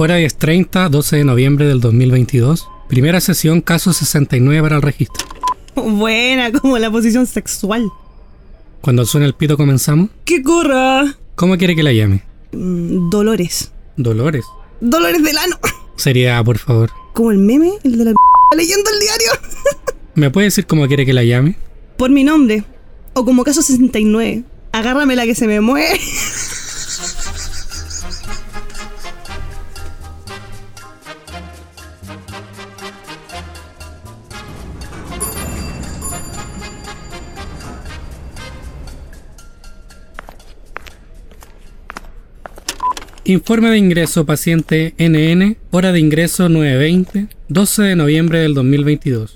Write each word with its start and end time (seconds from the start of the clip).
Hora 0.00 0.20
10.30, 0.20 0.90
12 0.90 1.16
de 1.16 1.24
noviembre 1.24 1.66
del 1.66 1.80
2022. 1.80 2.68
Primera 2.88 3.20
sesión, 3.20 3.60
caso 3.60 3.92
69 3.92 4.62
para 4.62 4.76
el 4.76 4.82
registro. 4.82 5.26
Buena, 5.74 6.52
como 6.52 6.78
la 6.78 6.88
posición 6.88 7.26
sexual. 7.26 7.90
Cuando 8.80 9.04
suena 9.04 9.26
el 9.26 9.34
pito 9.34 9.56
comenzamos. 9.56 10.10
¡Que 10.24 10.42
corra! 10.42 11.16
¿Cómo 11.34 11.56
quiere 11.58 11.74
que 11.76 11.82
la 11.82 11.92
llame? 11.92 12.22
Mm, 12.52 13.10
Dolores. 13.10 13.72
Dolores. 13.96 14.44
Dolores 14.80 15.22
del 15.22 15.36
ano. 15.38 15.58
Sería, 15.96 16.42
por 16.44 16.58
favor. 16.58 16.90
Como 17.12 17.32
el 17.32 17.38
meme, 17.38 17.72
el 17.84 17.98
de 17.98 18.04
la 18.04 18.12
leyendo 18.56 18.90
el 18.90 19.00
diario. 19.00 19.30
¿Me 20.14 20.30
puede 20.30 20.46
decir 20.46 20.66
cómo 20.66 20.86
quiere 20.86 21.04
que 21.04 21.12
la 21.12 21.24
llame? 21.24 21.56
Por 21.96 22.10
mi 22.10 22.24
nombre. 22.24 22.64
O 23.14 23.24
como 23.24 23.44
caso 23.44 23.62
69. 23.62 24.44
Agárrame 24.72 25.16
la 25.16 25.24
que 25.26 25.34
se 25.34 25.46
me 25.46 25.60
mueve. 25.60 25.98
Informe 43.28 43.68
de 43.68 43.76
ingreso 43.76 44.24
paciente 44.24 44.94
NN, 44.96 45.58
hora 45.70 45.92
de 45.92 46.00
ingreso 46.00 46.48
920, 46.48 47.28
12 47.50 47.82
de 47.82 47.94
noviembre 47.94 48.38
del 48.38 48.54
2022. 48.54 49.34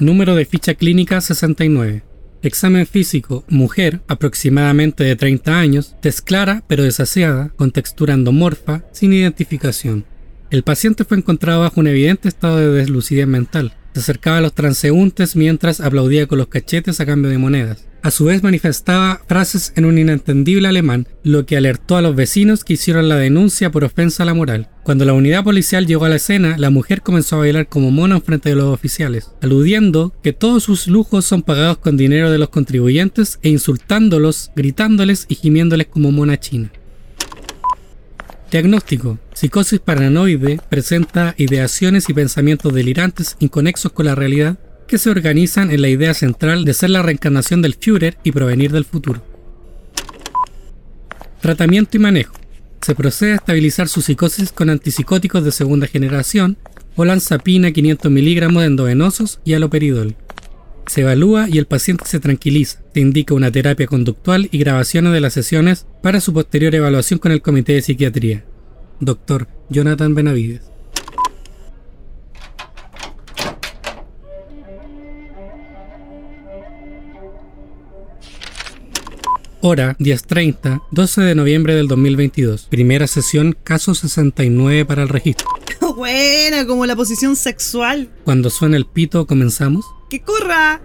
Número 0.00 0.34
de 0.34 0.44
ficha 0.44 0.74
clínica 0.74 1.18
69. 1.18 2.02
Examen 2.42 2.86
físico, 2.86 3.42
mujer, 3.48 4.02
aproximadamente 4.06 5.04
de 5.04 5.16
30 5.16 5.58
años, 5.58 5.96
tez 6.02 6.20
clara 6.20 6.62
pero 6.68 6.84
desasiada, 6.84 7.54
con 7.56 7.70
textura 7.70 8.12
endomorfa, 8.12 8.84
sin 8.92 9.14
identificación. 9.14 10.04
El 10.50 10.62
paciente 10.62 11.06
fue 11.06 11.16
encontrado 11.16 11.62
bajo 11.62 11.80
un 11.80 11.86
evidente 11.86 12.28
estado 12.28 12.58
de 12.58 12.68
deslucidez 12.68 13.26
mental. 13.26 13.72
Se 13.94 14.00
acercaba 14.00 14.36
a 14.36 14.42
los 14.42 14.54
transeúntes 14.54 15.36
mientras 15.36 15.80
aplaudía 15.80 16.26
con 16.26 16.36
los 16.36 16.48
cachetes 16.48 17.00
a 17.00 17.06
cambio 17.06 17.30
de 17.30 17.38
monedas. 17.38 17.86
A 18.04 18.10
su 18.10 18.24
vez 18.24 18.42
manifestaba 18.42 19.22
frases 19.28 19.72
en 19.76 19.84
un 19.84 19.96
inentendible 19.96 20.66
alemán, 20.66 21.06
lo 21.22 21.46
que 21.46 21.56
alertó 21.56 21.96
a 21.96 22.02
los 22.02 22.16
vecinos 22.16 22.64
que 22.64 22.72
hicieron 22.72 23.08
la 23.08 23.14
denuncia 23.14 23.70
por 23.70 23.84
ofensa 23.84 24.24
a 24.24 24.26
la 24.26 24.34
moral. 24.34 24.68
Cuando 24.82 25.04
la 25.04 25.12
unidad 25.12 25.44
policial 25.44 25.86
llegó 25.86 26.06
a 26.06 26.08
la 26.08 26.16
escena, 26.16 26.56
la 26.58 26.70
mujer 26.70 27.02
comenzó 27.02 27.36
a 27.36 27.40
bailar 27.40 27.68
como 27.68 27.92
mono 27.92 28.16
en 28.16 28.22
frente 28.22 28.48
de 28.48 28.56
los 28.56 28.74
oficiales, 28.74 29.30
aludiendo 29.40 30.12
que 30.20 30.32
todos 30.32 30.64
sus 30.64 30.88
lujos 30.88 31.24
son 31.24 31.42
pagados 31.42 31.78
con 31.78 31.96
dinero 31.96 32.32
de 32.32 32.38
los 32.38 32.48
contribuyentes 32.48 33.38
e 33.40 33.50
insultándolos, 33.50 34.50
gritándoles 34.56 35.26
y 35.28 35.36
gimiéndoles 35.36 35.86
como 35.86 36.10
mona 36.10 36.40
china. 36.40 36.72
Diagnóstico. 38.50 39.18
Psicosis 39.32 39.80
paranoide 39.80 40.60
presenta 40.68 41.34
ideaciones 41.38 42.10
y 42.10 42.12
pensamientos 42.14 42.74
delirantes 42.74 43.36
inconexos 43.38 43.92
con 43.92 44.06
la 44.06 44.14
realidad 44.14 44.58
que 44.92 44.98
se 44.98 45.08
organizan 45.08 45.70
en 45.70 45.80
la 45.80 45.88
idea 45.88 46.12
central 46.12 46.66
de 46.66 46.74
ser 46.74 46.90
la 46.90 47.00
reencarnación 47.00 47.62
del 47.62 47.76
Führer 47.80 48.18
y 48.24 48.32
provenir 48.32 48.72
del 48.72 48.84
futuro. 48.84 49.22
Tratamiento 51.40 51.96
y 51.96 52.00
manejo. 52.00 52.34
Se 52.82 52.94
procede 52.94 53.32
a 53.32 53.36
estabilizar 53.36 53.88
su 53.88 54.02
psicosis 54.02 54.52
con 54.52 54.68
antipsicóticos 54.68 55.44
de 55.44 55.50
segunda 55.50 55.86
generación, 55.86 56.58
olanzapina 56.94 57.72
500 57.72 58.12
miligramos 58.12 58.60
de 58.60 58.66
endovenosos 58.66 59.40
y 59.46 59.54
aloperidol. 59.54 60.14
Se 60.86 61.00
evalúa 61.00 61.48
y 61.48 61.56
el 61.56 61.64
paciente 61.64 62.04
se 62.04 62.20
tranquiliza. 62.20 62.82
Se 62.92 63.00
indica 63.00 63.32
una 63.32 63.50
terapia 63.50 63.86
conductual 63.86 64.50
y 64.52 64.58
grabaciones 64.58 65.14
de 65.14 65.20
las 65.22 65.32
sesiones 65.32 65.86
para 66.02 66.20
su 66.20 66.34
posterior 66.34 66.74
evaluación 66.74 67.18
con 67.18 67.32
el 67.32 67.40
Comité 67.40 67.72
de 67.72 67.80
Psiquiatría. 67.80 68.44
Doctor 69.00 69.48
Jonathan 69.70 70.14
Benavides. 70.14 70.71
Hora 79.64 79.96
10.30, 80.00 80.82
12 80.90 81.20
de 81.20 81.34
noviembre 81.36 81.76
del 81.76 81.86
2022. 81.86 82.66
Primera 82.68 83.06
sesión, 83.06 83.56
caso 83.62 83.94
69 83.94 84.84
para 84.84 85.04
el 85.04 85.08
registro. 85.08 85.46
Buena, 85.96 86.66
como 86.66 86.84
la 86.84 86.96
posición 86.96 87.36
sexual. 87.36 88.10
Cuando 88.24 88.50
suena 88.50 88.76
el 88.76 88.86
pito, 88.86 89.24
comenzamos. 89.24 89.84
¡Que 90.10 90.20
corra! 90.20 90.82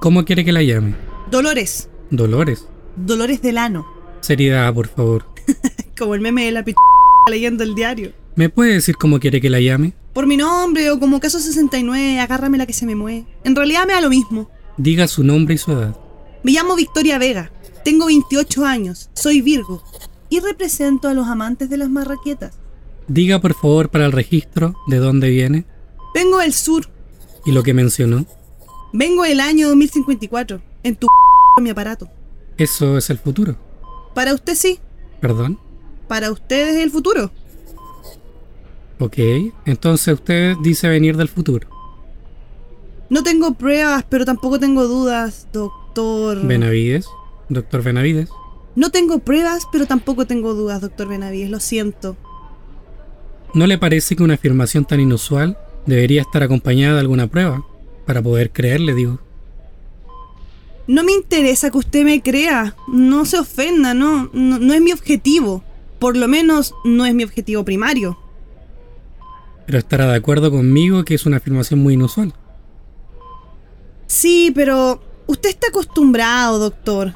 ¿Cómo 0.00 0.24
quiere 0.24 0.44
que 0.44 0.52
la 0.52 0.62
llame? 0.62 0.94
Dolores. 1.28 1.88
Dolores. 2.10 2.68
Dolores 2.94 3.42
del 3.42 3.58
ano. 3.58 3.84
Seriedad, 4.20 4.72
por 4.72 4.86
favor. 4.86 5.26
Como 5.98 6.14
el 6.14 6.20
meme 6.20 6.44
de 6.44 6.52
la 6.52 6.64
p 6.64 6.72
leyendo 7.28 7.64
el 7.64 7.74
diario. 7.74 8.12
¿Me 8.36 8.48
puede 8.48 8.74
decir 8.74 8.94
cómo 8.96 9.18
quiere 9.18 9.40
que 9.40 9.50
la 9.50 9.58
llame? 9.58 9.92
Por 10.12 10.28
mi 10.28 10.36
nombre 10.36 10.88
o 10.92 11.00
como 11.00 11.18
caso 11.18 11.40
69, 11.40 12.20
agárrame 12.20 12.58
la 12.58 12.66
que 12.66 12.72
se 12.72 12.86
me 12.86 12.94
mueve. 12.94 13.26
En 13.42 13.56
realidad 13.56 13.86
me 13.88 13.94
da 13.94 14.00
lo 14.00 14.08
mismo. 14.08 14.48
Diga 14.76 15.08
su 15.08 15.24
nombre 15.24 15.54
y 15.54 15.58
su 15.58 15.72
edad. 15.72 15.96
Me 16.42 16.52
llamo 16.52 16.74
Victoria 16.76 17.18
Vega. 17.18 17.50
Tengo 17.84 18.06
28 18.06 18.64
años. 18.64 19.10
Soy 19.14 19.40
Virgo. 19.40 19.82
Y 20.28 20.40
represento 20.40 21.08
a 21.08 21.14
los 21.14 21.26
amantes 21.26 21.68
de 21.70 21.76
las 21.76 21.90
marraquetas. 21.90 22.54
Diga 23.08 23.40
por 23.40 23.54
favor 23.54 23.90
para 23.90 24.06
el 24.06 24.12
registro 24.12 24.74
de 24.86 24.96
dónde 24.98 25.28
viene 25.28 25.66
Vengo 26.14 26.38
del 26.38 26.54
sur. 26.54 26.86
y 27.44 27.52
lo 27.52 27.62
que 27.62 27.74
mencionó. 27.74 28.24
Vengo 28.92 29.24
del 29.24 29.40
año 29.40 29.68
2054. 29.68 30.62
En 30.84 30.96
tu 30.96 31.06
mi 31.60 31.70
aparato. 31.70 32.08
Eso 32.56 32.96
es 32.98 33.10
el 33.10 33.18
futuro. 33.18 33.56
Para 34.14 34.34
usted 34.34 34.54
sí. 34.54 34.78
¿Perdón? 35.20 35.58
Para 36.08 36.30
usted 36.30 36.76
es 36.76 36.82
el 36.82 36.90
futuro. 36.90 37.30
Ok. 38.98 39.18
Entonces 39.66 40.14
usted 40.14 40.56
dice 40.62 40.88
venir 40.88 41.16
del 41.16 41.28
futuro. 41.28 41.68
No 43.10 43.22
tengo 43.22 43.52
pruebas, 43.54 44.04
pero 44.08 44.24
tampoco 44.24 44.58
tengo 44.58 44.86
dudas, 44.86 45.46
doctor. 45.94 46.46
Benavides. 46.46 47.06
Doctor 47.48 47.82
Benavides. 47.82 48.30
No 48.74 48.90
tengo 48.90 49.18
pruebas, 49.18 49.68
pero 49.70 49.86
tampoco 49.86 50.26
tengo 50.26 50.54
dudas, 50.54 50.80
doctor 50.80 51.08
Benavides. 51.08 51.50
Lo 51.50 51.60
siento. 51.60 52.16
¿No 53.54 53.66
le 53.66 53.76
parece 53.78 54.16
que 54.16 54.22
una 54.22 54.34
afirmación 54.34 54.84
tan 54.84 55.00
inusual 55.00 55.58
debería 55.84 56.22
estar 56.22 56.42
acompañada 56.42 56.94
de 56.94 57.00
alguna 57.00 57.26
prueba? 57.26 57.64
Para 58.06 58.22
poder 58.22 58.50
creerle, 58.50 58.94
digo. 58.94 59.20
No 60.86 61.04
me 61.04 61.12
interesa 61.12 61.70
que 61.70 61.78
usted 61.78 62.04
me 62.04 62.22
crea. 62.22 62.74
No 62.88 63.26
se 63.26 63.38
ofenda, 63.38 63.94
no, 63.94 64.30
no, 64.32 64.58
no 64.58 64.74
es 64.74 64.80
mi 64.80 64.92
objetivo. 64.92 65.62
Por 65.98 66.16
lo 66.16 66.26
menos 66.26 66.74
no 66.84 67.04
es 67.04 67.14
mi 67.14 67.24
objetivo 67.24 67.64
primario. 67.64 68.18
Pero 69.66 69.78
estará 69.78 70.06
de 70.06 70.16
acuerdo 70.16 70.50
conmigo 70.50 71.04
que 71.04 71.14
es 71.14 71.26
una 71.26 71.36
afirmación 71.36 71.80
muy 71.80 71.94
inusual. 71.94 72.34
Sí, 74.06 74.50
pero 74.54 75.00
usted 75.32 75.50
está 75.50 75.68
acostumbrado, 75.68 76.58
doctor. 76.58 77.14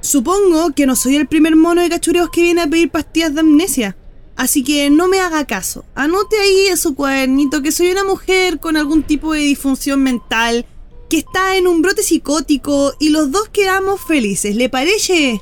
Supongo 0.00 0.72
que 0.72 0.86
no 0.86 0.94
soy 0.94 1.16
el 1.16 1.26
primer 1.26 1.56
mono 1.56 1.82
de 1.82 1.88
cachureos 1.88 2.30
que 2.30 2.42
viene 2.42 2.62
a 2.62 2.66
pedir 2.66 2.90
pastillas 2.90 3.34
de 3.34 3.40
amnesia. 3.40 3.96
Así 4.36 4.62
que 4.62 4.88
no 4.90 5.08
me 5.08 5.20
haga 5.20 5.46
caso. 5.46 5.84
Anote 5.94 6.38
ahí 6.38 6.66
en 6.66 6.76
su 6.76 6.94
cuadernito 6.94 7.62
que 7.62 7.72
soy 7.72 7.90
una 7.90 8.04
mujer 8.04 8.60
con 8.60 8.76
algún 8.76 9.02
tipo 9.02 9.32
de 9.32 9.40
disfunción 9.40 10.02
mental 10.02 10.66
que 11.08 11.18
está 11.18 11.56
en 11.56 11.66
un 11.66 11.82
brote 11.82 12.02
psicótico 12.02 12.94
y 12.98 13.08
los 13.10 13.30
dos 13.30 13.48
quedamos 13.48 14.00
felices. 14.00 14.54
¿Le 14.54 14.68
parece? 14.68 15.40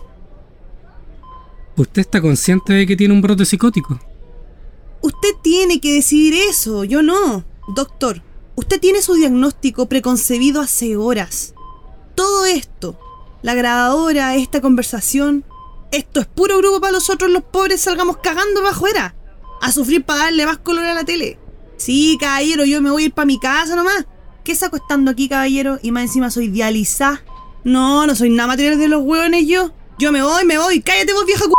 ¿Usted 1.76 2.00
está 2.00 2.20
consciente 2.20 2.72
de 2.72 2.86
que 2.86 2.96
tiene 2.96 3.14
un 3.14 3.20
brote 3.20 3.44
psicótico? 3.44 3.98
Usted 5.02 5.30
tiene 5.42 5.80
que 5.80 5.92
decidir 5.92 6.34
eso, 6.48 6.84
yo 6.84 7.02
no. 7.02 7.44
Doctor, 7.74 8.22
usted 8.54 8.80
tiene 8.80 9.02
su 9.02 9.14
diagnóstico 9.14 9.86
preconcebido 9.86 10.60
hace 10.60 10.96
horas. 10.96 11.54
Todo 12.14 12.44
esto, 12.44 12.98
la 13.42 13.54
grabadora, 13.54 14.36
esta 14.36 14.60
conversación, 14.60 15.44
esto 15.90 16.20
es 16.20 16.26
puro 16.26 16.58
grupo 16.58 16.80
para 16.80 16.92
nosotros 16.92 17.30
los 17.30 17.42
pobres 17.42 17.80
salgamos 17.80 18.16
cagando 18.18 18.60
para 18.60 18.74
afuera. 18.74 19.14
A 19.60 19.72
sufrir 19.72 20.04
para 20.04 20.24
darle 20.24 20.44
más 20.44 20.58
color 20.58 20.84
a 20.84 20.94
la 20.94 21.04
tele. 21.04 21.38
Sí, 21.76 22.16
caballero, 22.20 22.64
yo 22.64 22.80
me 22.82 22.90
voy 22.90 23.04
a 23.04 23.06
ir 23.06 23.12
para 23.12 23.26
mi 23.26 23.38
casa 23.38 23.76
nomás. 23.76 24.06
¿Qué 24.42 24.54
saco 24.54 24.76
estando 24.76 25.10
aquí, 25.10 25.28
caballero? 25.28 25.78
Y 25.82 25.90
más 25.90 26.02
encima 26.02 26.30
soy 26.30 26.48
dializada. 26.48 27.22
No, 27.64 28.06
no 28.06 28.14
soy 28.14 28.30
nada 28.30 28.48
material 28.48 28.78
de 28.78 28.88
los 28.88 29.02
hueones 29.02 29.46
yo. 29.46 29.72
Yo 29.98 30.12
me 30.12 30.22
voy, 30.22 30.44
me 30.44 30.58
voy. 30.58 30.82
Cállate 30.82 31.12
vos, 31.12 31.24
vieja 31.24 31.44
c... 31.44 31.50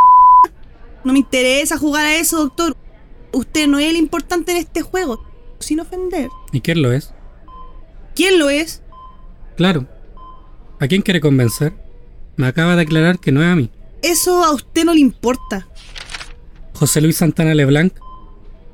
No 1.03 1.13
me 1.13 1.19
interesa 1.19 1.77
jugar 1.77 2.05
a 2.05 2.15
eso, 2.15 2.37
doctor. 2.37 2.75
Usted 3.31 3.67
no 3.67 3.79
es 3.79 3.89
el 3.89 3.95
importante 3.95 4.51
en 4.51 4.57
este 4.57 4.81
juego. 4.81 5.23
Sin 5.59 5.79
ofender. 5.79 6.29
¿Y 6.51 6.61
quién 6.61 6.81
lo 6.81 6.91
es? 6.91 7.13
¿Quién 8.15 8.37
lo 8.37 8.49
es? 8.49 8.81
Claro. 9.55 9.87
¿A 10.79 10.87
quién 10.87 11.01
quiere 11.01 11.21
convencer? 11.21 11.73
Me 12.35 12.47
acaba 12.47 12.75
de 12.75 12.81
aclarar 12.81 13.19
que 13.19 13.31
no 13.31 13.41
es 13.41 13.47
a 13.47 13.55
mí. 13.55 13.69
Eso 14.01 14.43
a 14.43 14.53
usted 14.53 14.83
no 14.83 14.93
le 14.93 14.99
importa. 14.99 15.67
José 16.73 17.01
Luis 17.01 17.17
Santana 17.17 17.53
Leblanc. 17.53 17.93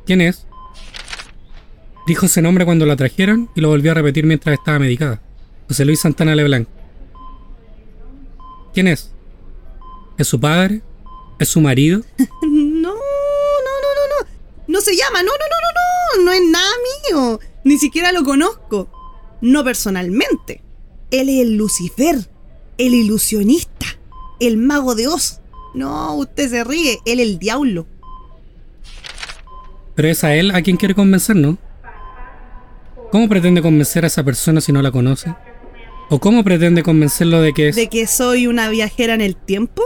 ¿Quién 0.06 0.22
es? 0.22 0.48
Dijo 2.08 2.26
ese 2.26 2.42
nombre 2.42 2.66
cuando 2.66 2.86
la 2.86 2.96
trajeron 2.96 3.50
y 3.56 3.62
lo 3.62 3.70
volvió 3.70 3.92
a 3.92 3.94
repetir 3.94 4.26
mientras 4.26 4.58
estaba 4.58 4.80
medicada. 4.80 5.22
José 5.68 5.86
Luis 5.86 6.00
Santana 6.00 6.36
Leblanc. 6.36 6.68
¿Quién 8.74 8.88
es? 8.88 9.12
¿Es 10.18 10.28
su 10.28 10.40
padre? 10.40 10.82
¿Es 11.40 11.50
su 11.50 11.62
marido? 11.62 12.02
No, 12.44 12.90
no, 12.90 13.76
no, 13.84 13.90
no, 13.96 14.24
no. 14.26 14.28
No 14.68 14.82
se 14.82 14.96
llama, 14.96 15.22
no, 15.22 15.32
no, 15.32 15.46
no, 15.52 15.58
no, 15.62 16.24
no. 16.24 16.26
No 16.26 16.32
es 16.32 16.42
nada 16.50 16.72
mío. 17.10 17.40
Ni 17.64 17.78
siquiera 17.78 18.12
lo 18.12 18.24
conozco. 18.24 18.90
No 19.42 19.64
personalmente. 19.64 20.64
Él 21.12 21.30
es 21.30 21.42
el 21.42 21.58
Lucifer, 21.58 22.30
el 22.78 22.94
ilusionista, 22.94 23.86
el 24.40 24.58
mago 24.58 24.96
de 24.96 25.08
Oz. 25.08 25.42
No, 25.74 26.16
usted 26.16 26.50
se 26.50 26.64
ríe, 26.64 27.00
él 27.06 27.20
es 27.20 27.28
el 27.28 27.40
diablo. 27.40 27.86
Pero 29.96 30.08
es 30.08 30.24
a 30.24 30.36
él 30.36 30.52
a 30.52 30.62
quien 30.62 30.78
quiere 30.78 30.96
convencer, 30.96 31.36
¿no? 31.36 31.58
¿Cómo 33.12 33.28
pretende 33.28 33.62
convencer 33.62 34.06
a 34.06 34.08
esa 34.08 34.24
persona 34.24 34.62
si 34.62 34.72
no 34.72 34.82
la 34.82 34.92
conoce? 34.92 35.36
¿O 36.10 36.20
cómo 36.20 36.44
pretende 36.44 36.82
convencerlo 36.82 37.42
de 37.42 37.54
que 37.54 37.70
es... 37.70 37.76
¿De 37.76 37.88
que 37.88 38.08
soy 38.08 38.48
una 38.48 38.70
viajera 38.70 39.14
en 39.14 39.22
el 39.22 39.36
tiempo? 39.36 39.84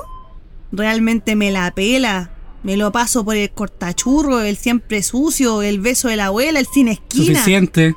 Realmente 0.72 1.36
me 1.36 1.52
la 1.52 1.72
pela. 1.74 2.32
Me 2.64 2.78
lo 2.78 2.92
paso 2.92 3.26
por 3.26 3.36
el 3.36 3.52
cortachurro, 3.52 4.42
el 4.42 4.58
siempre 4.58 5.04
sucio, 5.04 5.62
el 5.62 5.80
beso 5.82 6.08
de 6.08 6.16
la 6.16 6.28
abuela, 6.28 6.60
el 6.60 6.68
sin 6.68 6.88
esquina. 6.88 7.26
suficiente? 7.26 7.96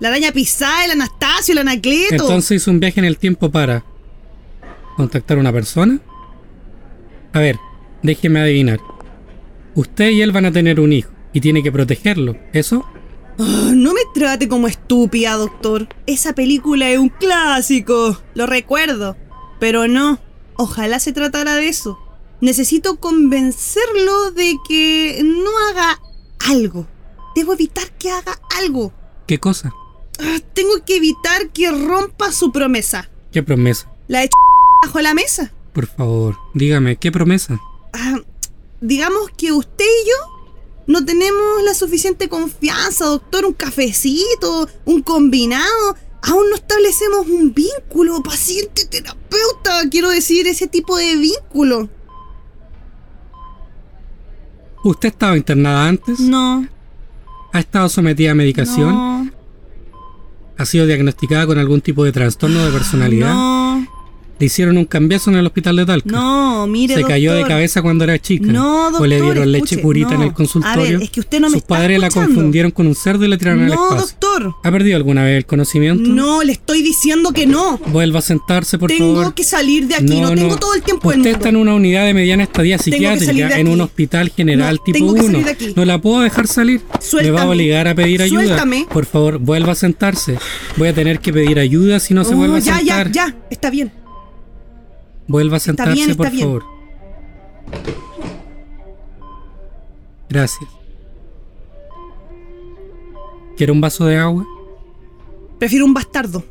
La 0.00 0.08
araña 0.08 0.32
pisada, 0.32 0.84
el 0.84 0.92
Anastasio, 0.92 1.52
el 1.52 1.58
Anacleto. 1.58 2.14
Entonces 2.14 2.62
hizo 2.62 2.70
un 2.70 2.80
viaje 2.80 3.00
en 3.00 3.06
el 3.06 3.18
tiempo 3.18 3.50
para... 3.50 3.84
¿Contactar 4.96 5.36
a 5.36 5.40
una 5.40 5.52
persona? 5.52 6.00
A 7.32 7.38
ver, 7.38 7.56
déjeme 8.02 8.40
adivinar. 8.40 8.80
Usted 9.74 10.10
y 10.10 10.22
él 10.22 10.32
van 10.32 10.46
a 10.46 10.52
tener 10.52 10.80
un 10.80 10.92
hijo 10.92 11.10
y 11.32 11.40
tiene 11.40 11.62
que 11.62 11.70
protegerlo, 11.70 12.36
¿eso? 12.52 12.84
Ah, 13.38 13.70
no 13.72 13.92
me 13.92 14.00
trate 14.12 14.48
como 14.48 14.66
estúpida, 14.66 15.34
doctor. 15.34 15.88
Esa 16.06 16.32
película 16.32 16.90
es 16.90 16.98
un 16.98 17.10
clásico. 17.10 18.20
Lo 18.34 18.46
recuerdo. 18.46 19.16
Pero 19.60 19.86
no. 19.86 20.18
Ojalá 20.56 20.98
se 20.98 21.12
tratara 21.12 21.54
de 21.54 21.68
eso. 21.68 21.98
Necesito 22.40 22.98
convencerlo 22.98 24.32
de 24.32 24.56
que 24.68 25.20
no 25.24 25.50
haga 25.70 26.00
algo. 26.48 26.88
Debo 27.36 27.52
evitar 27.52 27.88
que 27.92 28.10
haga 28.10 28.40
algo. 28.60 28.92
¿Qué 29.26 29.38
cosa? 29.38 29.72
Ah, 30.20 30.38
tengo 30.52 30.84
que 30.84 30.96
evitar 30.96 31.50
que 31.50 31.70
rompa 31.70 32.32
su 32.32 32.50
promesa. 32.52 33.08
¿Qué 33.32 33.42
promesa? 33.42 33.90
La 34.08 34.24
he 34.24 34.30
bajo 34.84 35.00
la 35.00 35.14
mesa. 35.14 35.52
Por 35.72 35.86
favor, 35.86 36.36
dígame, 36.54 36.96
¿qué 36.96 37.12
promesa? 37.12 37.60
Ah, 37.92 38.20
digamos 38.80 39.30
que 39.36 39.52
usted 39.52 39.84
y 39.84 40.08
yo 40.08 40.38
no 40.88 41.04
tenemos 41.04 41.62
la 41.64 41.74
suficiente 41.74 42.28
confianza, 42.28 43.04
doctor. 43.04 43.44
Un 43.44 43.52
cafecito, 43.52 44.68
un 44.86 45.02
combinado. 45.02 45.96
Aún 46.22 46.48
no 46.50 46.56
establecemos 46.56 47.26
un 47.28 47.54
vínculo 47.54 48.22
paciente-terapeuta. 48.22 49.88
Quiero 49.90 50.08
decir, 50.08 50.48
ese 50.48 50.66
tipo 50.66 50.96
de 50.96 51.14
vínculo. 51.16 51.88
¿Usted 54.82 55.08
estaba 55.08 55.36
internada 55.36 55.88
antes? 55.88 56.20
No. 56.20 56.66
¿Ha 57.52 57.60
estado 57.60 57.88
sometida 57.88 58.32
a 58.32 58.34
medicación? 58.34 58.94
No. 58.94 59.17
¿Ha 60.58 60.66
sido 60.66 60.86
diagnosticada 60.86 61.46
con 61.46 61.56
algún 61.56 61.80
tipo 61.80 62.04
de 62.04 62.10
trastorno 62.10 62.64
de 62.64 62.72
personalidad? 62.72 63.32
¿Le 64.40 64.46
hicieron 64.46 64.78
un 64.78 64.84
cambiazo 64.84 65.30
en 65.30 65.36
el 65.36 65.46
hospital 65.46 65.74
de 65.76 65.86
Talca? 65.86 66.10
No, 66.12 66.66
mire, 66.68 66.94
¿Se 66.94 67.02
cayó 67.02 67.34
de 67.34 67.44
cabeza 67.44 67.82
cuando 67.82 68.04
era 68.04 68.20
chica? 68.20 68.46
No, 68.52 68.86
¿O 68.86 68.90
doctor, 68.90 69.08
le 69.08 69.20
dieron 69.20 69.50
leche 69.50 69.78
purita 69.78 70.14
en 70.14 70.20
no. 70.20 70.26
el 70.26 70.32
consultorio? 70.32 70.80
A 70.80 70.84
ver, 70.84 71.02
es 71.02 71.10
que 71.10 71.18
usted 71.20 71.40
no 71.40 71.48
me 71.48 71.54
Sus 71.54 71.62
está 71.62 71.74
padres 71.74 71.98
la 71.98 72.08
confundieron 72.08 72.70
con 72.70 72.86
un 72.86 72.94
cerdo 72.94 73.24
y 73.24 73.28
le 73.28 73.36
tiraron 73.36 73.62
al 73.64 73.68
No, 73.70 73.74
espacio. 73.96 74.06
doctor. 74.06 74.54
¿Ha 74.62 74.70
perdido 74.70 74.96
alguna 74.96 75.24
vez 75.24 75.38
el 75.38 75.46
conocimiento? 75.46 76.08
No, 76.08 76.44
le 76.44 76.52
estoy 76.52 76.82
diciendo 76.82 77.32
que 77.32 77.46
no. 77.48 77.78
Vuelva 77.88 78.20
a 78.20 78.22
sentarse, 78.22 78.78
por 78.78 78.90
tengo 78.90 79.16
favor. 79.16 79.34
que 79.34 79.42
salir 79.42 79.88
de 79.88 79.96
aquí. 79.96 80.20
No, 80.20 80.32
tengo 80.32 80.56
todo 80.56 80.74
el 80.74 80.82
tiempo 80.82 81.10
del 81.10 81.18
Usted 81.20 81.32
está 81.32 81.48
en 81.48 81.56
una 81.56 81.74
unidad 81.74 82.06
de 82.06 82.14
mediana 82.14 82.44
estadía 82.44 82.78
Tengo 82.78 82.96
psiquiátrica 82.96 83.58
en 83.58 83.66
un 83.66 83.80
hospital 83.80 84.30
general 84.30 84.76
No, 84.76 84.82
tipo 84.84 84.98
tengo 84.98 85.14
que 85.14 85.20
1. 85.22 85.30
salir 85.30 85.44
de 85.46 85.50
aquí. 85.50 85.72
No 85.74 85.84
la 85.84 86.00
puedo 86.00 86.20
dejar 86.20 86.46
salir. 86.46 86.80
Me 86.80 86.92
va 86.94 87.00
Suéltame. 87.00 87.40
a 87.40 87.46
obligar 87.48 87.88
a 87.88 87.94
pedir 87.96 88.22
ayuda. 88.22 88.44
Suéltame. 88.44 88.86
Por 88.88 89.04
favor, 89.04 89.38
vuelva 89.38 89.72
a 89.72 89.74
sentarse. 89.74 90.38
Voy 90.76 90.86
a 90.86 90.92
tener 90.94 91.18
que 91.18 91.32
pedir 91.32 91.58
ayuda 91.58 91.98
si 91.98 92.14
no 92.14 92.22
se 92.24 92.34
Oh, 92.34 92.36
vuelve 92.36 92.58
a 92.58 92.60
ya, 92.60 92.76
sentar. 92.78 93.10
ya, 93.10 93.26
ya. 93.26 93.36
Está 93.50 93.70
bien. 93.70 93.90
Vuelva 95.28 95.58
a 95.58 95.60
sentarse, 95.60 95.92
bien, 95.92 96.10
está 96.10 96.24
por 96.24 96.32
bien. 96.32 96.46
favor. 96.46 96.64
Gracias. 100.28 100.70
¿Quiere 103.56 103.72
un 103.72 103.80
vaso 103.80 104.06
de 104.06 104.16
agua? 104.16 104.46
Prefiero 105.58 105.84
un 105.84 105.94
bastardo. 105.94 106.42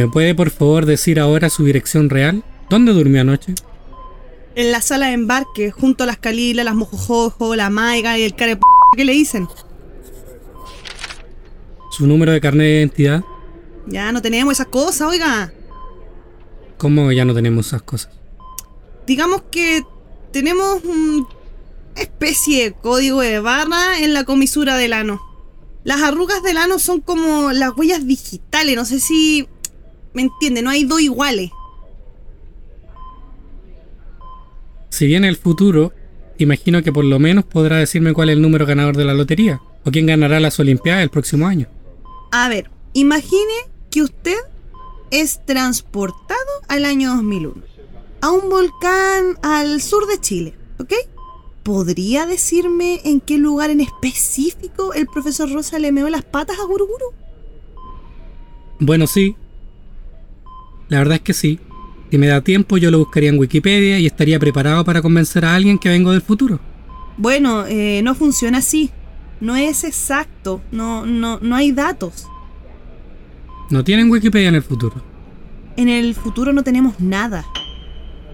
¿Me 0.00 0.08
puede 0.08 0.34
por 0.34 0.48
favor 0.48 0.86
decir 0.86 1.20
ahora 1.20 1.50
su 1.50 1.62
dirección 1.62 2.08
real? 2.08 2.42
¿Dónde 2.70 2.94
durmió 2.94 3.20
anoche? 3.20 3.54
En 4.54 4.72
la 4.72 4.80
sala 4.80 5.08
de 5.08 5.12
embarque, 5.12 5.72
junto 5.72 6.04
a 6.04 6.06
las 6.06 6.16
calilas, 6.16 6.64
las 6.64 6.74
mojojojo, 6.74 7.54
la 7.54 7.68
maiga 7.68 8.16
y 8.16 8.22
el 8.22 8.34
care 8.34 8.56
p- 8.56 8.62
¿Qué 8.96 9.04
le 9.04 9.12
dicen? 9.12 9.46
¿Su 11.90 12.06
número 12.06 12.32
de 12.32 12.40
carnet 12.40 12.66
de 12.66 12.78
identidad? 12.78 13.24
Ya 13.88 14.10
no 14.10 14.22
tenemos 14.22 14.52
esas 14.54 14.68
cosas, 14.68 15.06
oiga. 15.06 15.52
¿Cómo 16.78 17.12
ya 17.12 17.26
no 17.26 17.34
tenemos 17.34 17.66
esas 17.66 17.82
cosas? 17.82 18.10
Digamos 19.06 19.42
que 19.50 19.82
tenemos 20.32 20.82
una 20.82 21.26
especie 21.96 22.64
de 22.64 22.72
código 22.72 23.20
de 23.20 23.38
barra 23.40 23.98
en 24.00 24.14
la 24.14 24.24
comisura 24.24 24.78
del 24.78 24.94
ano. 24.94 25.20
Las 25.84 26.00
arrugas 26.00 26.42
del 26.42 26.56
ano 26.56 26.78
son 26.78 27.02
como 27.02 27.52
las 27.52 27.76
huellas 27.76 28.06
digitales, 28.06 28.76
no 28.76 28.86
sé 28.86 28.98
si 28.98 29.46
me 30.12 30.22
entiende, 30.22 30.62
no 30.62 30.70
hay 30.70 30.84
dos 30.84 31.00
iguales. 31.00 31.50
Si 34.90 35.06
viene 35.06 35.28
el 35.28 35.36
futuro, 35.36 35.92
imagino 36.38 36.82
que 36.82 36.92
por 36.92 37.04
lo 37.04 37.18
menos 37.18 37.44
podrá 37.44 37.76
decirme 37.76 38.12
cuál 38.12 38.28
es 38.28 38.36
el 38.36 38.42
número 38.42 38.66
ganador 38.66 38.96
de 38.96 39.04
la 39.04 39.14
lotería 39.14 39.60
o 39.84 39.90
quién 39.90 40.06
ganará 40.06 40.40
las 40.40 40.58
Olimpiadas 40.58 41.02
el 41.02 41.10
próximo 41.10 41.46
año. 41.46 41.68
A 42.32 42.48
ver, 42.48 42.70
imagine 42.92 43.54
que 43.90 44.02
usted 44.02 44.36
es 45.10 45.44
transportado 45.44 46.38
al 46.68 46.84
año 46.84 47.14
2001 47.16 47.70
a 48.20 48.30
un 48.30 48.50
volcán 48.50 49.38
al 49.42 49.80
sur 49.80 50.06
de 50.06 50.20
Chile, 50.20 50.54
¿ok? 50.78 50.92
¿Podría 51.62 52.26
decirme 52.26 53.00
en 53.04 53.20
qué 53.20 53.38
lugar 53.38 53.70
en 53.70 53.80
específico 53.80 54.92
el 54.92 55.06
profesor 55.06 55.50
Rosa 55.50 55.78
le 55.78 55.92
meó 55.92 56.08
las 56.08 56.24
patas 56.24 56.58
a 56.58 56.64
Guruguru? 56.64 57.06
Bueno, 58.78 59.06
sí. 59.06 59.36
La 60.90 60.98
verdad 60.98 61.16
es 61.16 61.22
que 61.22 61.32
sí. 61.32 61.58
Si 62.10 62.18
me 62.18 62.26
da 62.26 62.42
tiempo, 62.42 62.76
yo 62.76 62.90
lo 62.90 62.98
buscaría 62.98 63.30
en 63.30 63.38
Wikipedia 63.38 63.98
y 63.98 64.06
estaría 64.06 64.38
preparado 64.38 64.84
para 64.84 65.00
convencer 65.00 65.44
a 65.44 65.54
alguien 65.54 65.78
que 65.78 65.88
vengo 65.88 66.10
del 66.10 66.20
futuro. 66.20 66.60
Bueno, 67.16 67.64
eh, 67.66 68.02
no 68.02 68.14
funciona 68.14 68.58
así. 68.58 68.90
No 69.40 69.54
es 69.56 69.84
exacto. 69.84 70.60
No, 70.72 71.06
no, 71.06 71.38
no 71.40 71.54
hay 71.54 71.70
datos. 71.70 72.26
No 73.70 73.84
tienen 73.84 74.10
Wikipedia 74.10 74.48
en 74.48 74.56
el 74.56 74.62
futuro. 74.62 75.00
En 75.76 75.88
el 75.88 76.14
futuro 76.14 76.52
no 76.52 76.64
tenemos 76.64 76.98
nada. 76.98 77.46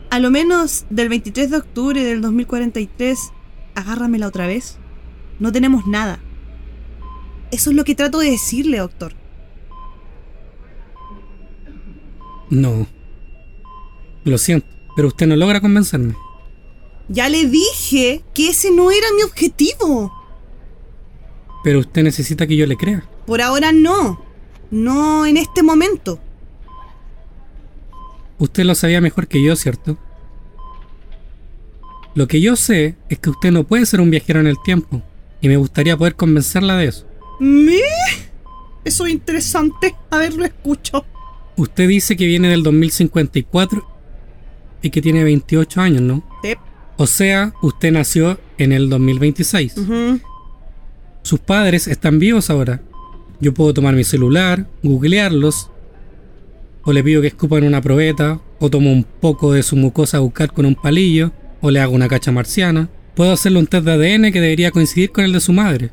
A 0.09 0.19
lo 0.19 0.31
menos 0.31 0.87
del 0.89 1.11
23 1.11 1.51
de 1.51 1.57
octubre 1.59 2.03
del 2.03 2.23
2043, 2.23 3.19
agárramela 3.75 4.29
otra 4.29 4.47
vez. 4.47 4.79
No 5.39 5.53
tenemos 5.53 5.87
nada. 5.87 6.21
Eso 7.51 7.71
es 7.71 7.77
lo 7.77 7.85
que 7.85 7.95
trato 7.95 8.19
de 8.21 8.31
decirle, 8.31 8.79
doctor. 8.79 9.13
No. 12.51 12.87
Lo 14.25 14.39
siento, 14.39 14.67
pero 14.95 15.09
usted 15.09 15.27
no 15.27 15.37
logra 15.37 15.61
convencerme. 15.61 16.15
Ya 17.09 17.29
le 17.29 17.47
dije 17.47 18.25
que 18.35 18.49
ese 18.49 18.71
no 18.71 18.91
era 18.91 19.07
mi 19.17 19.23
objetivo. 19.23 20.13
Pero 21.63 21.81
usted 21.81 22.03
necesita 22.03 22.47
que 22.47 22.57
yo 22.57 22.67
le 22.67 22.77
crea. 22.77 23.09
Por 23.27 23.41
ahora 23.41 23.73
no. 23.73 24.21
No 24.71 25.27
en 25.27 25.37
este 25.37 25.63
momento. 25.63 26.21
Usted 28.39 28.65
lo 28.65 28.75
sabía 28.75 29.01
mejor 29.01 29.29
que 29.29 29.43
yo, 29.43 29.57
¿cierto? 29.57 29.97
Lo 32.15 32.27
que 32.27 32.41
yo 32.41 32.57
sé 32.57 32.97
es 33.09 33.19
que 33.19 33.31
usted 33.31 33.53
no 33.53 33.65
puede 33.65 33.87
ser 33.87 34.01
un 34.01 34.11
viajero 34.11 34.41
en 34.41 34.47
el 34.47 34.57
tiempo, 34.63 35.03
y 35.41 35.49
me 35.49 35.57
gustaría 35.57 35.97
poder 35.97 36.17
convencerla 36.17 36.77
de 36.77 36.87
eso. 36.87 37.07
¿Me? 37.41 37.81
Eso 38.85 39.07
es 39.07 39.13
interesante. 39.13 39.95
A 40.11 40.19
ver, 40.19 40.35
lo 40.35 40.45
escucho. 40.45 41.05
Usted 41.57 41.89
dice 41.89 42.17
que 42.17 42.27
viene 42.27 42.49
del 42.49 42.63
2054 42.63 43.87
y 44.83 44.91
que 44.91 45.03
tiene 45.03 45.25
28 45.25 45.81
años, 45.81 46.03
¿no? 46.03 46.23
Sí. 46.43 46.55
O 46.97 47.07
sea, 47.07 47.55
usted 47.63 47.93
nació 47.93 48.39
en 48.59 48.73
el 48.73 48.89
2026. 48.89 49.77
Ujú. 49.79 50.21
Sus 51.23 51.41
padres 51.41 51.89
están 51.89 52.19
vivos 52.19 52.51
ahora. 52.51 52.81
Yo 53.41 53.53
puedo 53.53 53.75
tomar 53.75 53.95
mi 53.95 54.05
celular, 54.05 54.67
googlearlos, 54.83 55.71
o 56.85 56.93
le 56.93 57.03
pido 57.03 57.21
que 57.21 57.29
escupan 57.29 57.65
una 57.65 57.83
probeta, 57.83 58.41
o 58.61 58.71
tomo 58.71 58.93
un 58.93 59.05
poco 59.05 59.53
de 59.53 59.63
su 59.63 59.77
mucosa 59.77 60.21
bucal 60.21 60.53
con 60.53 60.67
un 60.67 60.75
palillo, 60.75 61.33
o 61.61 61.71
le 61.71 61.81
hago 61.81 61.95
una 61.95 62.09
cacha 62.09 62.33
marciana. 62.33 62.89
Puedo 63.15 63.33
hacerle 63.33 63.59
un 63.59 63.67
test 63.67 63.85
de 63.85 63.93
ADN 63.93 64.33
que 64.33 64.41
debería 64.41 64.71
coincidir 64.71 65.11
con 65.11 65.25
el 65.25 65.33
de 65.33 65.41
su 65.41 65.53
madre. 65.53 65.91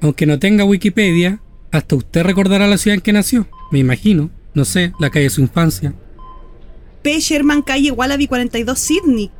Aunque 0.00 0.26
no 0.26 0.38
tenga 0.38 0.64
Wikipedia, 0.64 1.40
hasta 1.72 1.96
usted 1.96 2.22
recordará 2.22 2.66
la 2.66 2.76
ciudad 2.76 2.96
en 2.96 3.00
que 3.00 3.12
nació. 3.12 3.48
Me 3.70 3.78
imagino. 3.78 4.30
No 4.54 4.64
sé, 4.64 4.92
la 4.98 5.10
calle 5.10 5.24
de 5.24 5.30
su 5.30 5.40
infancia. 5.40 5.94
P. 7.02 7.20
Sherman 7.20 7.62
Calle 7.62 7.90
Wallaby 7.90 8.28
42 8.28 8.78
Sydney. 8.78 9.30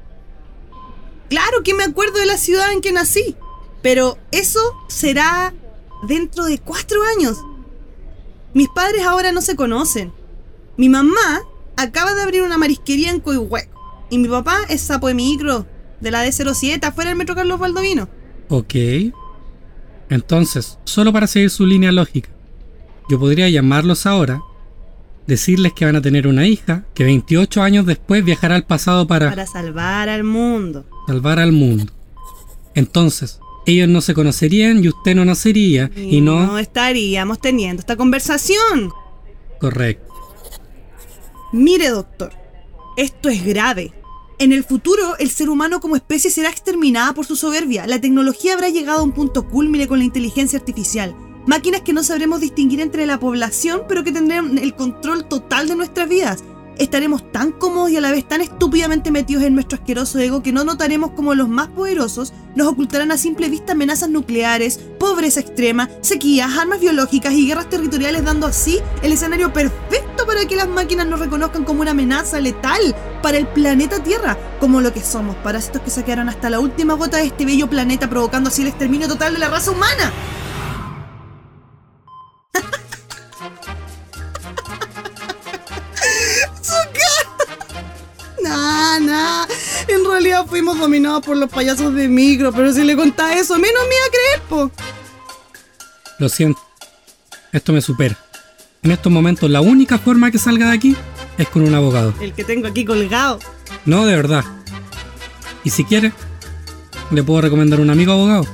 Claro 1.29 1.63
que 1.63 1.75
me 1.75 1.85
acuerdo 1.85 2.19
de 2.19 2.27
la 2.27 2.37
ciudad 2.37 2.73
en 2.73 2.81
que 2.81 2.93
nací. 2.93 3.37
Pero 3.81 4.19
eso 4.33 4.61
será 4.89 5.55
dentro 6.07 6.45
de 6.45 6.59
cuatro 6.59 7.01
años. 7.17 7.39
Mis 8.55 8.69
padres 8.69 9.05
ahora 9.05 9.33
no 9.33 9.41
se 9.41 9.57
conocen. 9.57 10.13
Mi 10.77 10.89
mamá 10.89 11.43
acaba 11.77 12.15
de 12.15 12.23
abrir 12.23 12.43
una 12.43 12.59
marisquería 12.59 13.11
en 13.11 13.21
Coihueco. 13.21 14.07
Y 14.11 14.19
mi 14.19 14.29
papá 14.29 14.59
es 14.69 14.81
sapo 14.81 15.09
de 15.09 15.15
micro 15.15 15.67
de 16.01 16.11
la 16.11 16.27
D07 16.27 16.85
afuera 16.85 17.11
del 17.11 17.19
metro 17.19 17.35
Carlos 17.35 17.59
Baldovino. 17.59 18.09
Ok. 18.49 18.75
Entonces, 20.11 20.79
solo 20.85 21.13
para 21.13 21.27
seguir 21.27 21.51
su 21.51 21.67
línea 21.67 21.91
lógica, 21.91 22.31
yo 23.09 23.19
podría 23.19 23.49
llamarlos 23.49 24.07
ahora, 24.07 24.43
decirles 25.27 25.73
que 25.73 25.85
van 25.85 25.97
a 25.97 26.03
tener 26.03 26.27
una 26.27 26.47
hija, 26.47 26.85
que 26.95 27.05
28 27.05 27.63
años 27.63 27.87
después 27.87 28.25
viajará 28.25 28.57
al 28.57 28.65
pasado 28.65 29.07
para, 29.07 29.31
Para 29.31 29.47
salvar 29.47 30.09
al 30.09 30.25
mundo. 30.25 30.85
salvar 31.07 31.39
al 31.39 31.53
mundo. 31.53 31.93
Entonces, 32.75 33.41
ellos 33.67 33.89
no 33.89 34.01
se 34.01 34.15
conocerían 34.15 34.83
y 34.83 34.89
usted 34.89 35.15
no 35.15 35.25
nacería 35.25 35.91
y 35.97 36.21
no... 36.21 36.47
no 36.47 36.59
estaríamos 36.59 37.41
teniendo 37.41 37.81
esta 37.81 37.97
conversación. 37.97 38.91
Correcto. 39.61 40.13
Mire, 41.53 41.89
doctor, 41.89 42.33
esto 42.97 43.29
es 43.29 43.45
grave. 43.45 43.93
En 44.39 44.53
el 44.53 44.65
futuro, 44.65 45.17
el 45.19 45.31
ser 45.31 45.49
humano 45.49 45.81
como 45.81 45.95
especie 45.95 46.31
será 46.31 46.51
exterminada 46.51 47.15
por 47.15 47.25
su 47.25 47.37
soberbia. 47.37 47.87
La 47.87 48.01
tecnología 48.01 48.55
habrá 48.55 48.69
llegado 48.69 48.99
a 48.99 49.05
un 49.05 49.13
punto 49.13 49.49
culmine 49.49 49.87
con 49.87 49.99
la 49.99 50.05
inteligencia 50.05 50.59
artificial. 50.59 51.15
Máquinas 51.47 51.83
que 51.83 51.93
no 51.93 52.03
sabremos 52.03 52.41
distinguir 52.41 52.81
entre 52.81 53.05
la 53.05 53.21
población, 53.21 53.83
pero 53.87 54.03
que 54.03 54.13
tendrán 54.13 54.57
el 54.57 54.75
control 54.75 55.27
total 55.27 55.69
de 55.69 55.77
nuestras 55.77 56.09
vidas. 56.09 56.43
Estaremos 56.79 57.31
tan 57.31 57.53
cómodos 57.53 57.91
y 57.91 57.97
a 57.97 58.01
la 58.01 58.11
vez 58.11 58.27
tan 58.27 58.41
estúpidamente 58.41 59.11
metidos 59.11 59.45
en 59.45 59.55
nuestro 59.55 59.79
asqueroso 59.79 60.19
ego 60.19 60.43
que 60.43 60.53
no 60.53 60.65
notaremos 60.65 61.11
como 61.11 61.35
los 61.35 61.49
más 61.49 61.69
poderosos 61.69 62.33
nos 62.57 62.67
ocultarán 62.67 63.13
a 63.13 63.19
simple 63.19 63.49
vista 63.49 63.73
amenazas 63.73 64.09
nucleares, 64.09 64.81
pobreza 64.99 65.41
extrema, 65.41 65.89
sequías, 66.01 66.57
armas 66.57 66.81
biológicas 66.81 67.35
y 67.35 67.47
guerras 67.47 67.69
territoriales, 67.69 68.25
dando 68.25 68.47
así 68.47 68.81
el 69.03 69.13
escenario 69.13 69.53
perfecto 69.53 70.27
para 70.27 70.47
que 70.47 70.57
las 70.57 70.69
máquinas 70.69 71.07
nos 71.07 71.21
reconozcan 71.21 71.65
como 71.65 71.83
una 71.83 71.93
amenaza 71.93 72.41
letal 72.41 72.97
para 73.23 73.37
el 73.37 73.47
planeta 73.47 74.03
Tierra, 74.03 74.37
como 74.59 74.81
lo 74.81 74.93
que 74.93 75.01
somos, 75.01 75.37
parásitos 75.37 75.83
que 75.83 75.91
saquearon 75.91 76.29
hasta 76.29 76.51
la 76.51 76.59
última 76.59 76.95
gota 76.95 77.19
de 77.19 77.27
este 77.27 77.45
bello 77.45 77.69
planeta, 77.69 78.09
provocando 78.09 78.49
así 78.49 78.63
el 78.63 78.69
exterminio 78.69 79.07
total 79.07 79.35
de 79.35 79.41
la 79.41 79.51
raza 79.51 79.71
humana. 79.71 80.13
Fuimos 90.55 90.79
dominados 90.79 91.21
por 91.27 91.37
los 91.37 91.51
payasos 91.51 91.93
de 91.95 92.07
micro, 92.07 92.53
pero 92.53 92.73
si 92.73 92.85
le 92.85 92.95
contás 92.95 93.35
eso, 93.35 93.59
menos 93.59 93.83
me 93.89 93.97
iba 93.97 94.05
a 94.07 94.11
creer, 94.11 94.43
po. 94.49 94.71
Lo 96.21 96.29
siento. 96.29 96.61
Esto 97.51 97.73
me 97.73 97.81
supera. 97.81 98.17
En 98.85 98.93
estos 98.93 99.11
momentos 99.11 99.51
la 99.51 99.61
única 99.61 99.99
forma 99.99 100.31
que 100.31 100.39
salga 100.39 100.69
de 100.69 100.77
aquí 100.77 100.97
es 101.39 101.49
con 101.49 101.63
un 101.63 101.75
abogado. 101.75 102.15
El 102.21 102.35
que 102.35 102.45
tengo 102.45 102.69
aquí 102.69 102.85
colgado. 102.85 103.41
No, 103.85 104.07
de 104.07 104.15
verdad. 104.15 104.45
Y 105.65 105.71
si 105.71 105.83
quiere, 105.85 106.13
le 107.11 107.25
puedo 107.25 107.41
recomendar 107.41 107.81
un 107.81 107.91
amigo 107.91 108.13
abogado. 108.13 108.47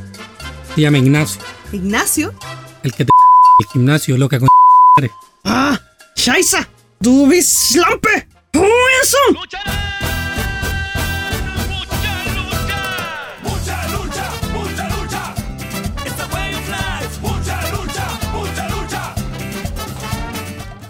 Se 0.75 0.81
llama 0.81 0.97
Ignacio. 0.97 1.43
Ignacio. 1.71 2.33
El 2.83 2.93
que 2.95 3.05
te 3.05 3.11
el 3.61 3.67
gimnasio, 3.75 4.17
loca 4.17 4.39
con 4.39 4.49
Ah, 5.45 5.79
Shaisa. 6.17 6.67
Du 6.99 7.27
bist 7.27 7.77
Lampe. 7.77 8.27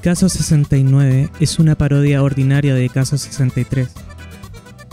Caso 0.02 0.30
69 0.30 1.28
es 1.40 1.58
una 1.58 1.74
parodia 1.74 2.22
ordinaria 2.22 2.74
de 2.74 2.88
Caso 2.88 3.18
63, 3.18 3.86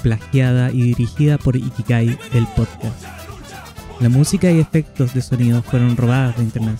plagiada 0.03 0.69
y 0.71 0.81
dirigida 0.81 1.37
por 1.37 1.55
Ikigai, 1.55 2.17
el 2.33 2.45
podcast. 2.47 3.05
La 4.01 4.09
música 4.09 4.51
y 4.51 4.59
efectos 4.59 5.13
de 5.13 5.21
sonido 5.21 5.63
fueron 5.63 5.95
robadas 5.95 6.35
de 6.35 6.43
internet. 6.43 6.77